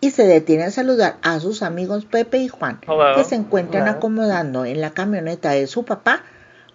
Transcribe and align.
y 0.00 0.12
se 0.12 0.28
detiene 0.28 0.62
a 0.64 0.70
saludar 0.70 1.16
a 1.22 1.40
sus 1.40 1.64
amigos 1.64 2.04
Pepe 2.04 2.38
y 2.38 2.46
Juan, 2.46 2.80
que 3.16 3.24
se 3.24 3.34
encuentran 3.34 3.88
acomodando 3.88 4.64
en 4.64 4.80
la 4.80 4.90
camioneta 4.90 5.50
de 5.50 5.66
su 5.66 5.84
papá 5.84 6.22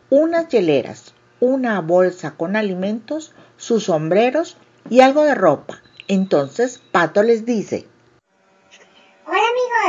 unas 0.09 0.49
hieleras, 0.49 1.13
una 1.39 1.79
bolsa 1.79 2.31
con 2.31 2.57
alimentos, 2.57 3.33
sus 3.55 3.85
sombreros 3.85 4.57
y 4.89 4.99
algo 4.99 5.23
de 5.23 5.35
ropa. 5.35 5.81
Entonces 6.09 6.81
Pato 6.91 7.23
les 7.23 7.45
dice, 7.45 7.87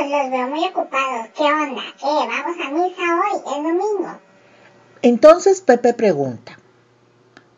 Amigos, 0.02 0.20
los 0.20 0.30
veo 0.32 0.48
muy 0.48 0.64
ocupados. 0.64 1.28
¿Qué 1.36 1.44
onda? 1.44 1.82
¿Vamos 2.02 2.56
a 2.60 2.70
misa 2.70 3.02
hoy? 3.20 3.38
Es 3.38 3.62
domingo. 3.62 4.18
Entonces 5.00 5.60
Pepe 5.60 5.94
pregunta, 5.94 6.58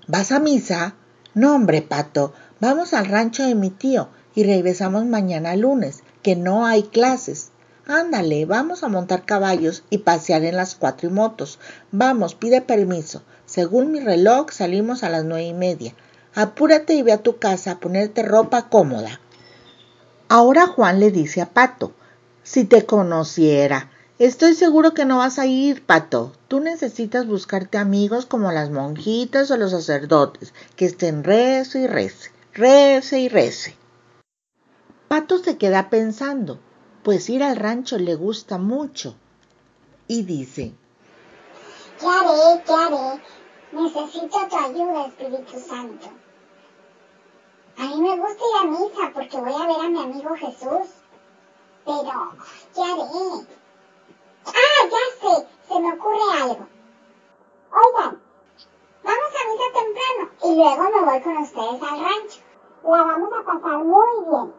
¿vas 0.08 0.30
a 0.30 0.40
misa? 0.40 0.94
No, 1.32 1.54
hombre, 1.54 1.80
Pato, 1.80 2.34
vamos 2.60 2.92
al 2.92 3.06
rancho 3.06 3.44
de 3.44 3.54
mi 3.54 3.70
tío 3.70 4.08
y 4.34 4.44
regresamos 4.44 5.06
mañana 5.06 5.56
lunes, 5.56 6.02
que 6.22 6.36
no 6.36 6.66
hay 6.66 6.82
clases. 6.82 7.50
Ándale, 7.86 8.44
vamos 8.44 8.83
a 8.83 8.88
montar 8.88 9.24
caballos 9.24 9.84
y 9.88 9.98
pasear 9.98 10.44
en 10.44 10.56
las 10.56 10.74
cuatro 10.74 11.10
motos. 11.10 11.58
Vamos, 11.92 12.34
pide 12.34 12.60
permiso. 12.60 13.22
Según 13.46 13.90
mi 13.90 14.00
reloj 14.00 14.50
salimos 14.50 15.02
a 15.02 15.08
las 15.08 15.24
nueve 15.24 15.44
y 15.44 15.54
media. 15.54 15.94
Apúrate 16.34 16.92
y 16.92 17.02
ve 17.02 17.12
a 17.12 17.22
tu 17.22 17.38
casa 17.38 17.72
a 17.72 17.80
ponerte 17.80 18.22
ropa 18.22 18.68
cómoda. 18.68 19.20
Ahora 20.28 20.66
Juan 20.66 21.00
le 21.00 21.10
dice 21.10 21.40
a 21.40 21.50
Pato, 21.50 21.94
si 22.44 22.64
te 22.64 22.84
conociera, 22.84 23.90
estoy 24.18 24.55
seguro 24.55 24.92
que 24.92 25.06
no 25.06 25.18
vas 25.18 25.38
a 25.38 25.46
ir, 25.46 25.84
Pato. 25.84 26.32
Tú 26.46 26.60
necesitas 26.60 27.27
buscarte 27.27 27.78
amigos 27.78 28.27
como 28.27 28.52
las 28.52 28.70
monjitas 28.70 29.50
o 29.50 29.56
los 29.56 29.72
sacerdotes, 29.72 30.52
que 30.77 30.84
estén 30.84 31.24
rece 31.24 31.80
y 31.80 31.86
rece, 31.86 32.30
rece 32.52 33.18
y 33.18 33.28
rece. 33.28 33.77
Pato 35.08 35.38
se 35.38 35.56
queda 35.56 35.88
pensando, 35.88 36.60
pues 37.02 37.30
ir 37.30 37.42
al 37.42 37.56
rancho 37.56 37.98
le 37.98 38.14
gusta 38.14 38.58
mucho, 38.58 39.16
y 40.06 40.22
dice. 40.22 40.74
¿Qué 41.98 42.06
haré? 42.06 43.20
Necesito 43.72 44.38
tu 44.48 44.56
ayuda, 44.56 45.06
Espíritu 45.06 45.58
Santo. 45.58 46.08
A 47.78 47.83
mí 47.83 48.00
me 48.02 48.16
gusta 48.18 48.42
ir 48.44 48.56
a 48.60 48.70
misa 48.70 49.12
porque 49.14 49.36
voy 49.36 49.52
a 49.52 49.66
ver 49.66 49.80
a 49.80 49.88
mi 49.88 50.00
amigo 50.00 50.36
Jesús. 50.36 51.03
Pero, 51.94 52.32
¿qué 52.74 52.80
haré? 52.80 53.46
Ah, 54.46 54.80
ya 54.90 55.05
sé, 55.20 55.46
se 55.68 55.80
me 55.80 55.92
ocurre 55.92 56.42
algo. 56.42 56.66
Oigan, 57.70 58.20
vamos 59.05 59.30
a 59.38 59.48
misa 59.48 59.68
temprano 59.72 60.30
y 60.42 60.56
luego 60.56 60.83
me 60.90 61.04
voy 61.04 61.20
con 61.22 61.36
ustedes 61.36 61.83
al 61.83 62.00
rancho. 62.00 62.40
La 62.83 63.04
vamos 63.04 63.30
a 63.33 63.44
pasar 63.44 63.78
muy 63.84 64.08
bien. 64.28 64.54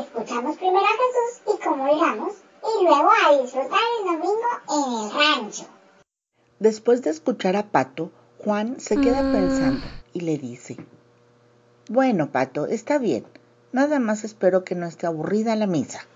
Escuchamos 0.00 0.56
primero 0.58 0.84
a 0.84 0.88
Jesús 0.88 1.54
y 1.54 1.64
cómo 1.64 1.88
iramos 1.88 2.34
y 2.62 2.84
luego 2.84 3.10
a 3.10 3.42
disfrutar 3.42 3.80
el 3.98 4.04
domingo 4.06 4.48
en 4.68 5.04
el 5.04 5.10
rancho. 5.12 5.64
Después 6.60 7.02
de 7.02 7.10
escuchar 7.10 7.56
a 7.56 7.64
Pato, 7.64 8.12
Juan 8.44 8.78
se 8.78 8.96
queda 8.96 9.22
pensando 9.32 9.84
y 10.12 10.20
le 10.20 10.38
dice, 10.38 10.76
bueno, 11.88 12.30
Pato, 12.30 12.66
está 12.66 12.98
bien. 12.98 13.26
Nada 13.72 13.98
más 13.98 14.22
espero 14.22 14.64
que 14.64 14.74
no 14.74 14.86
esté 14.86 15.06
aburrida 15.06 15.56
la 15.56 15.66
misa. 15.66 16.06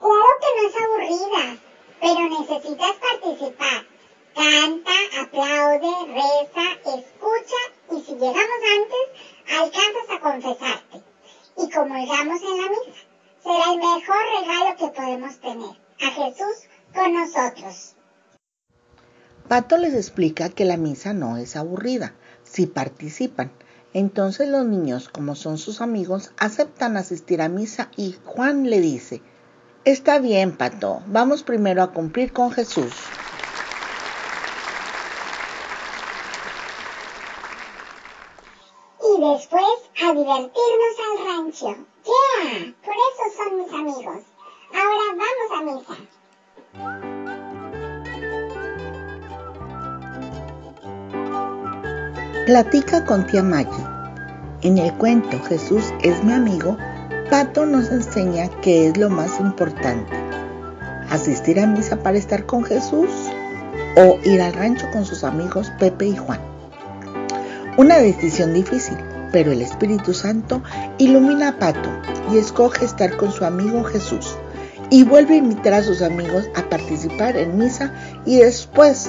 Claro 0.00 0.32
que 0.40 0.48
no 0.56 0.68
es 0.68 0.74
aburrida, 0.82 1.58
pero 2.00 2.40
necesitas 2.40 2.96
participar. 2.96 3.86
Canta, 4.34 4.96
aplaude, 5.22 5.92
reza, 6.06 6.66
escucha 6.96 7.60
y 7.92 8.00
si 8.02 8.12
llegamos 8.12 8.60
antes, 8.78 9.58
alcanzas 9.58 10.10
a 10.10 10.20
confesarte. 10.20 11.02
Y 11.58 11.70
como 11.70 11.94
llegamos 11.94 12.40
en 12.42 12.56
la 12.62 12.68
misa, 12.70 13.00
será 13.42 13.72
el 13.72 13.78
mejor 13.78 14.16
regalo 14.40 14.76
que 14.78 14.88
podemos 14.88 15.40
tener. 15.40 15.80
A 16.02 16.10
Jesús 16.12 16.68
con 16.94 17.12
nosotros. 17.12 17.94
Pato 19.48 19.76
les 19.76 19.92
explica 19.92 20.48
que 20.48 20.64
la 20.64 20.78
misa 20.78 21.12
no 21.12 21.36
es 21.36 21.56
aburrida 21.56 22.14
si 22.42 22.66
participan. 22.66 23.50
Entonces 23.92 24.48
los 24.48 24.64
niños, 24.64 25.08
como 25.08 25.34
son 25.34 25.58
sus 25.58 25.80
amigos, 25.80 26.32
aceptan 26.38 26.96
asistir 26.96 27.42
a 27.42 27.48
misa 27.48 27.90
y 27.96 28.16
Juan 28.24 28.70
le 28.70 28.80
dice, 28.80 29.20
Está 29.84 30.18
bien, 30.18 30.56
Pato, 30.56 31.00
vamos 31.06 31.42
primero 31.42 31.82
a 31.82 31.92
cumplir 31.92 32.34
con 32.34 32.50
Jesús. 32.52 32.92
Y 39.02 39.20
después 39.20 39.64
a 40.02 40.12
divertirnos 40.12 40.96
al 41.06 41.16
rancho. 41.26 41.76
¡Yeah! 42.04 42.74
Por 42.84 42.94
eso 42.94 43.24
son 43.36 43.56
mis 43.56 43.72
amigos. 43.72 44.22
Ahora 44.74 45.06
vamos 45.16 45.50
a 45.56 45.60
misa. 45.62 45.96
Platica 52.46 53.04
con 53.06 53.26
tía 53.26 53.42
Maggie. 53.42 53.86
En 54.62 54.76
el 54.76 54.92
cuento 54.98 55.40
Jesús 55.44 55.84
es 56.02 56.22
mi 56.22 56.34
amigo, 56.34 56.76
Pato 57.30 57.64
nos 57.64 57.92
enseña 57.92 58.48
qué 58.60 58.88
es 58.88 58.96
lo 58.96 59.08
más 59.08 59.38
importante. 59.38 60.12
Asistir 61.10 61.60
a 61.60 61.66
misa 61.66 61.96
para 62.02 62.18
estar 62.18 62.44
con 62.44 62.64
Jesús 62.64 63.08
o 63.96 64.18
ir 64.24 64.42
al 64.42 64.52
rancho 64.52 64.86
con 64.92 65.04
sus 65.04 65.22
amigos 65.22 65.70
Pepe 65.78 66.08
y 66.08 66.16
Juan. 66.16 66.40
Una 67.76 67.98
decisión 67.98 68.52
difícil, 68.52 68.96
pero 69.30 69.52
el 69.52 69.62
Espíritu 69.62 70.12
Santo 70.12 70.60
ilumina 70.98 71.50
a 71.50 71.58
Pato 71.60 71.88
y 72.32 72.38
escoge 72.38 72.84
estar 72.84 73.16
con 73.16 73.30
su 73.30 73.44
amigo 73.44 73.84
Jesús 73.84 74.36
y 74.90 75.04
vuelve 75.04 75.34
a 75.34 75.38
invitar 75.38 75.74
a 75.74 75.84
sus 75.84 76.02
amigos 76.02 76.48
a 76.56 76.68
participar 76.68 77.36
en 77.36 77.56
misa 77.56 77.94
y 78.26 78.38
después 78.38 79.08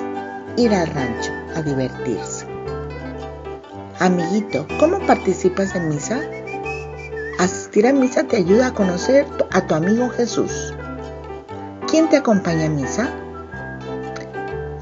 ir 0.57 0.75
al 0.75 0.85
rancho 0.87 1.31
a 1.55 1.63
divertirse. 1.63 2.45
Amiguito, 3.97 4.67
¿cómo 4.79 4.99
participas 5.07 5.73
en 5.73 5.89
misa? 5.89 6.21
Asistir 7.41 7.87
a 7.87 7.91
misa 7.91 8.23
te 8.25 8.37
ayuda 8.37 8.67
a 8.67 8.73
conocer 8.75 9.25
a 9.49 9.65
tu 9.65 9.73
amigo 9.73 10.11
Jesús. 10.11 10.75
¿Quién 11.89 12.07
te 12.07 12.17
acompaña 12.17 12.67
a 12.67 12.69
misa? 12.69 13.09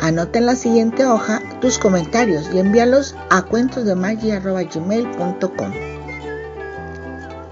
Anota 0.02 0.40
en 0.40 0.46
la 0.46 0.58
siguiente 0.58 1.06
hoja 1.06 1.42
tus 1.62 1.80
comentarios 1.80 2.50
y 2.54 2.60
envíalos 2.60 3.16
a 3.30 3.44
cuentosdemagia.gmail.com. 3.44 5.72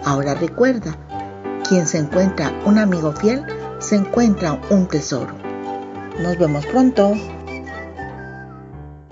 Ahora 0.04 0.34
recuerda, 0.34 0.94
quien 1.70 1.88
se 1.88 2.00
encuentra 2.00 2.52
un 2.66 2.78
amigo 2.78 3.14
fiel, 3.14 3.46
se 3.80 3.96
encuentra 3.96 4.60
un 4.70 4.90
tesoro. 4.90 5.34
Nos 6.20 6.38
vemos 6.38 6.66
pronto. 6.66 7.14